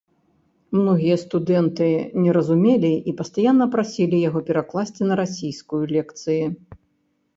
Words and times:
Многія 0.77 1.17
студэнты 1.23 1.89
не 2.23 2.31
разумелі 2.39 2.91
і 3.11 3.15
пастаянна 3.21 3.65
прасілі 3.75 4.17
яго 4.29 4.39
перакласці 4.49 5.01
на 5.11 5.15
расійскую 5.23 5.83
лекцыі. 5.97 6.41